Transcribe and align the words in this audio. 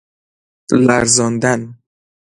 لرزاندن 0.87 1.61